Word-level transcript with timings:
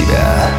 себя. 0.00 0.50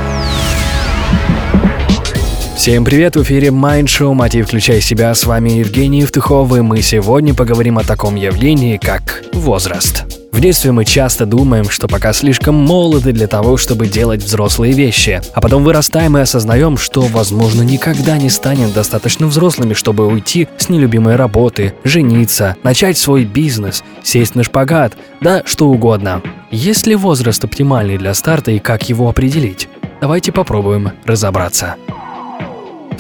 Всем 2.56 2.86
привет, 2.86 3.16
в 3.16 3.24
эфире 3.24 3.48
Mind 3.48 3.86
Show 3.86 4.14
«Мотив. 4.14 4.48
Включай 4.48 4.82
себя». 4.82 5.14
С 5.16 5.26
вами 5.26 5.50
Евгений 5.50 6.02
Евтухов, 6.02 6.56
и 6.56 6.62
мы 6.62 6.82
сегодня 6.82 7.34
поговорим 7.34 7.80
о 7.80 7.84
таком 7.84 8.16
явлении, 8.16 8.78
как 8.78 9.24
возраст. 9.34 10.21
В 10.32 10.40
детстве 10.40 10.72
мы 10.72 10.86
часто 10.86 11.26
думаем, 11.26 11.70
что 11.70 11.88
пока 11.88 12.14
слишком 12.14 12.56
молоды 12.56 13.12
для 13.12 13.28
того, 13.28 13.58
чтобы 13.58 13.88
делать 13.88 14.24
взрослые 14.24 14.74
вещи, 14.74 15.22
а 15.34 15.42
потом 15.42 15.64
вырастаем 15.64 16.18
и 16.18 16.22
осознаем, 16.22 16.78
что, 16.78 17.02
возможно, 17.02 17.64
никогда 17.64 18.18
не 18.18 18.30
станем 18.30 18.72
достаточно 18.72 19.28
взрослыми, 19.28 19.74
чтобы 19.74 20.08
уйти 20.08 20.48
с 20.58 20.70
нелюбимой 20.70 21.16
работы, 21.16 21.74
жениться, 21.84 22.56
начать 22.64 22.98
свой 22.98 23.26
бизнес, 23.26 23.84
сесть 24.04 24.36
на 24.36 24.44
шпагат, 24.44 24.94
да 25.20 25.44
что 25.46 25.68
угодно. 25.68 26.22
Есть 26.50 26.88
ли 26.88 26.96
возраст 26.96 27.44
оптимальный 27.44 27.98
для 27.98 28.14
старта 28.14 28.52
и 28.52 28.60
как 28.60 28.90
его 28.90 29.10
определить? 29.10 29.68
Давайте 30.00 30.32
попробуем 30.32 30.92
разобраться. 31.06 31.76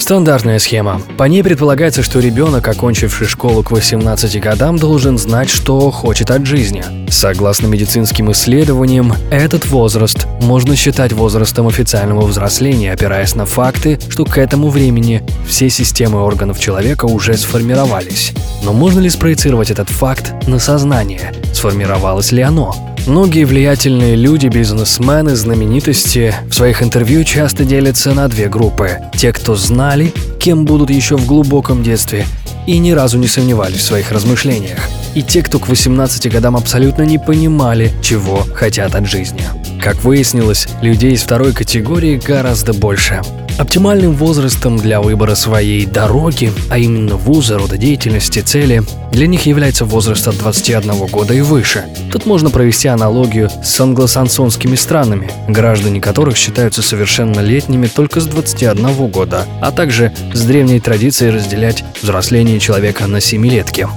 Стандартная 0.02 0.58
схема. 0.58 1.00
По 1.16 1.26
ней 1.26 1.44
предполагается, 1.44 2.02
что 2.02 2.20
ребенок, 2.20 2.68
окончивший 2.68 3.28
школу 3.28 3.62
к 3.62 3.70
18 3.70 4.42
годам, 4.42 4.78
должен 4.78 5.20
знать, 5.20 5.48
что 5.48 5.92
хочет 5.92 6.32
от 6.32 6.44
жизни. 6.44 6.84
Согласно 7.08 7.68
медицинским 7.68 8.32
исследованиям, 8.32 9.14
этот 9.30 9.68
возраст 9.68 10.26
можно 10.42 10.76
считать 10.76 11.14
возрастом 11.14 11.68
официального 11.68 12.26
взросления, 12.26 12.94
опираясь 12.94 13.36
на 13.36 13.46
факты, 13.46 14.00
что 14.10 14.26
к 14.26 14.40
этому 14.40 14.70
времени 14.70 15.22
все 15.48 15.70
системы 15.70 16.24
органов 16.24 16.60
человека 16.60 17.06
уже 17.06 17.38
сформировались. 17.38 18.34
Но 18.64 18.74
можно 18.74 19.00
ли 19.02 19.10
спроецировать 19.10 19.70
этот 19.70 19.90
факт 19.90 20.34
на 20.48 20.58
сознание? 20.58 21.32
Сформировалось 21.54 22.32
ли 22.32 22.42
оно? 22.42 22.91
Многие 23.08 23.46
влиятельные 23.46 24.16
люди, 24.16 24.48
бизнесмены, 24.48 25.36
знаменитости 25.36 26.36
в 26.48 26.54
своих 26.54 26.84
интервью 26.84 27.24
часто 27.24 27.64
делятся 27.66 28.14
на 28.14 28.28
две 28.28 28.48
группы. 28.48 29.00
Те, 29.18 29.34
кто 29.34 29.56
знали, 29.56 30.14
кем 30.40 30.66
будут 30.66 30.92
еще 30.92 31.18
в 31.18 31.26
глубоком 31.26 31.82
детстве, 31.82 32.26
и 32.68 32.78
ни 32.78 32.92
разу 32.92 33.18
не 33.18 33.28
сомневались 33.28 33.80
в 33.80 33.84
своих 33.84 34.12
размышлениях. 34.12 34.80
И 35.16 35.24
те, 35.24 35.42
кто 35.42 35.58
к 35.58 35.68
18 35.68 36.32
годам 36.32 36.56
абсолютно 36.56 37.02
не 37.02 37.18
понимали, 37.18 37.92
чего 38.04 38.46
хотят 38.54 38.94
от 38.94 39.08
жизни. 39.08 39.42
Как 39.82 40.04
выяснилось, 40.04 40.68
людей 40.82 41.14
из 41.14 41.24
второй 41.24 41.54
категории 41.54 42.22
гораздо 42.24 42.74
больше. 42.74 43.22
Оптимальным 43.58 44.14
возрастом 44.14 44.78
для 44.78 45.02
выбора 45.02 45.36
своей 45.36 45.86
дороги, 45.86 46.52
а 46.70 46.78
именно 46.78 47.16
вуза, 47.16 47.58
рода 47.58 47.78
деятельности, 47.78 48.40
цели, 48.40 48.84
для 49.12 49.28
них 49.28 49.46
является 49.46 49.86
возраст 49.86 50.28
от 50.28 50.38
21 50.38 51.08
года 51.08 51.34
и 51.34 51.42
выше. 51.42 51.86
Тут 52.12 52.26
можно 52.26 52.50
провести 52.50 52.88
аналогию 52.88 53.50
с 53.64 53.80
англосансонскими 53.80 54.76
странами, 54.76 55.30
граждане 55.48 56.02
которых 56.02 56.38
считаются 56.38 56.82
совершеннолетними 56.82 57.88
только 57.88 58.22
с 58.22 58.26
21 58.26 59.08
года, 59.08 59.46
а 59.62 59.72
также 59.72 60.12
с 60.34 60.42
древней 60.44 60.80
традицией 60.80 61.32
разделять 61.32 61.84
взросление 62.02 62.60
человека 62.60 63.08
на 63.08 63.22
семилетки. 63.22 63.88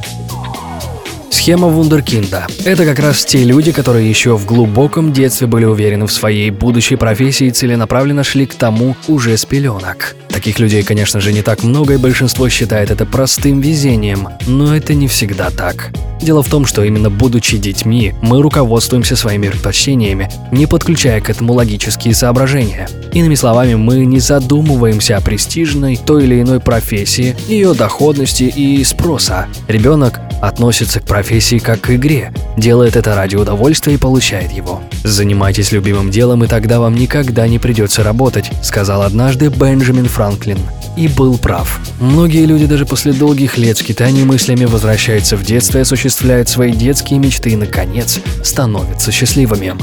Схема 1.34 1.66
вундеркинда– 1.66 2.46
это 2.64 2.84
как 2.84 3.00
раз 3.00 3.24
те 3.24 3.42
люди, 3.42 3.72
которые 3.72 4.08
еще 4.08 4.36
в 4.36 4.46
глубоком 4.46 5.12
детстве 5.12 5.48
были 5.48 5.64
уверены 5.64 6.06
в 6.06 6.12
своей 6.12 6.50
будущей 6.50 6.94
профессии 6.94 7.48
и 7.48 7.50
целенаправленно 7.50 8.22
шли 8.22 8.46
к 8.46 8.54
тому 8.54 8.94
уже 9.08 9.36
с 9.36 9.44
пеленок. 9.44 10.14
Таких 10.44 10.58
людей, 10.58 10.82
конечно 10.82 11.22
же, 11.22 11.32
не 11.32 11.40
так 11.40 11.62
много, 11.62 11.94
и 11.94 11.96
большинство 11.96 12.50
считает 12.50 12.90
это 12.90 13.06
простым 13.06 13.62
везением, 13.62 14.28
но 14.46 14.76
это 14.76 14.92
не 14.92 15.08
всегда 15.08 15.48
так. 15.48 15.90
Дело 16.20 16.42
в 16.42 16.50
том, 16.50 16.66
что 16.66 16.84
именно 16.84 17.08
будучи 17.08 17.56
детьми, 17.56 18.12
мы 18.20 18.42
руководствуемся 18.42 19.16
своими 19.16 19.48
предпочтениями, 19.48 20.30
не 20.52 20.66
подключая 20.66 21.22
к 21.22 21.30
этому 21.30 21.54
логические 21.54 22.14
соображения. 22.14 22.90
Иными 23.14 23.36
словами, 23.36 23.74
мы 23.74 24.04
не 24.04 24.20
задумываемся 24.20 25.16
о 25.16 25.22
престижной 25.22 25.96
той 25.96 26.24
или 26.24 26.42
иной 26.42 26.60
профессии, 26.60 27.34
ее 27.48 27.72
доходности 27.72 28.44
и 28.44 28.84
спроса. 28.84 29.46
Ребенок 29.66 30.20
относится 30.42 31.00
к 31.00 31.06
профессии 31.06 31.58
как 31.58 31.80
к 31.80 31.90
игре, 31.94 32.34
делает 32.56 32.96
это 32.96 33.14
ради 33.14 33.36
удовольствия 33.36 33.94
и 33.94 33.98
получает 33.98 34.52
его. 34.52 34.82
«Занимайтесь 35.02 35.72
любимым 35.72 36.10
делом, 36.10 36.44
и 36.44 36.46
тогда 36.46 36.80
вам 36.80 36.94
никогда 36.94 37.48
не 37.48 37.58
придется 37.58 38.02
работать», 38.02 38.50
сказал 38.62 39.02
однажды 39.02 39.48
Бенджамин 39.48 40.06
Франклин. 40.06 40.58
И 40.96 41.08
был 41.08 41.38
прав. 41.38 41.80
Многие 42.00 42.46
люди 42.46 42.66
даже 42.66 42.86
после 42.86 43.12
долгих 43.12 43.58
лет 43.58 43.78
скитаний 43.78 44.24
мыслями 44.24 44.64
возвращаются 44.64 45.36
в 45.36 45.44
детство 45.44 45.78
и 45.78 45.82
осуществляют 45.82 46.48
свои 46.48 46.72
детские 46.72 47.18
мечты 47.18 47.50
и, 47.50 47.56
наконец, 47.56 48.20
становятся 48.42 49.10
счастливыми. 49.10 49.74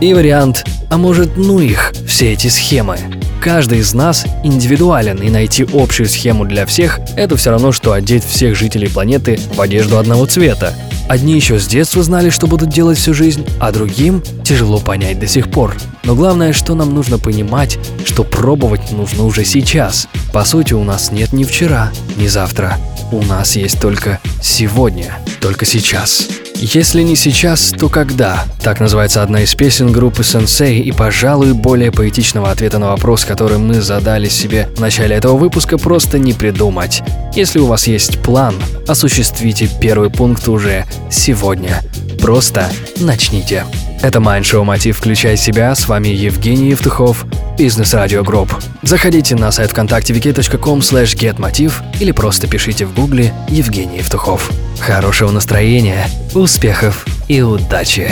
И 0.00 0.12
вариант 0.12 0.66
«А 0.90 0.98
может, 0.98 1.36
ну 1.36 1.60
их, 1.60 1.92
все 2.06 2.32
эти 2.32 2.48
схемы?» 2.48 2.98
Каждый 3.40 3.78
из 3.78 3.94
нас 3.94 4.26
индивидуален, 4.42 5.18
и 5.18 5.30
найти 5.30 5.66
общую 5.72 6.08
схему 6.08 6.44
для 6.44 6.66
всех– 6.66 6.98
это 7.16 7.36
все 7.36 7.50
равно, 7.50 7.70
что 7.70 7.92
одеть 7.92 8.24
всех 8.24 8.56
жителей 8.56 8.88
планеты 8.88 9.38
в 9.54 9.60
одежду 9.60 9.98
одного 9.98 10.26
цвета. 10.26 10.74
Одни 11.08 11.34
еще 11.34 11.58
с 11.58 11.66
детства 11.66 12.02
знали, 12.02 12.30
что 12.30 12.46
будут 12.46 12.70
делать 12.70 12.98
всю 12.98 13.14
жизнь, 13.14 13.46
а 13.60 13.70
другим 13.70 14.22
тяжело 14.44 14.80
понять 14.80 15.20
до 15.20 15.26
сих 15.26 15.50
пор. 15.50 15.76
Но 16.02 16.14
главное, 16.14 16.52
что 16.52 16.74
нам 16.74 16.94
нужно 16.94 17.18
понимать, 17.18 17.78
что 18.04 18.24
пробовать 18.24 18.90
нужно 18.90 19.24
уже 19.24 19.44
сейчас. 19.44 20.08
По 20.32 20.44
сути, 20.44 20.72
у 20.72 20.82
нас 20.82 21.12
нет 21.12 21.32
ни 21.32 21.44
вчера, 21.44 21.92
ни 22.16 22.26
завтра. 22.26 22.78
У 23.12 23.22
нас 23.22 23.56
есть 23.56 23.80
только 23.80 24.18
сегодня, 24.42 25.18
только 25.40 25.64
сейчас. 25.64 26.28
Если 26.58 27.02
не 27.02 27.16
сейчас, 27.16 27.74
то 27.78 27.90
когда? 27.90 28.44
Так 28.62 28.80
называется 28.80 29.22
одна 29.22 29.42
из 29.42 29.54
песен 29.54 29.92
группы 29.92 30.22
Sensei 30.22 30.78
и, 30.80 30.90
пожалуй, 30.90 31.52
более 31.52 31.92
поэтичного 31.92 32.50
ответа 32.50 32.78
на 32.78 32.88
вопрос, 32.88 33.26
который 33.26 33.58
мы 33.58 33.82
задали 33.82 34.28
себе 34.28 34.68
в 34.74 34.80
начале 34.80 35.16
этого 35.16 35.36
выпуска, 35.36 35.76
просто 35.76 36.18
не 36.18 36.32
придумать. 36.32 37.02
Если 37.34 37.58
у 37.58 37.66
вас 37.66 37.86
есть 37.86 38.22
план, 38.22 38.54
осуществите 38.88 39.68
первый 39.80 40.08
пункт 40.08 40.48
уже 40.48 40.86
сегодня. 41.10 41.82
Просто 42.20 42.70
начните. 43.00 43.64
Это 44.02 44.20
Майндшоу 44.20 44.64
Мотив 44.64 44.98
«Включай 44.98 45.36
себя». 45.36 45.74
С 45.74 45.88
вами 45.88 46.08
Евгений 46.08 46.70
Евтухов, 46.70 47.24
Бизнес 47.58 47.94
Радио 47.94 48.22
Групп. 48.22 48.54
Заходите 48.82 49.34
на 49.34 49.50
сайт 49.50 49.70
вконтакте 49.70 50.12
vk.com 50.12 50.80
slash 50.80 51.16
getmotiv 51.16 51.72
или 51.98 52.12
просто 52.12 52.46
пишите 52.46 52.84
в 52.84 52.94
гугле 52.94 53.32
Евгений 53.48 53.98
Евтухов. 53.98 54.50
Хорошего 54.78 55.30
настроения, 55.30 56.08
успехов 56.34 57.06
и 57.28 57.40
удачи! 57.42 58.10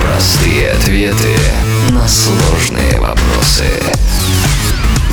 Простые 0.00 0.70
ответы 0.70 1.36
на 1.90 2.06
сложные 2.08 2.98
вопросы. 2.98 3.64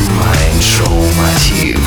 Майндшоу 0.10 1.04
Мотив. 1.18 1.85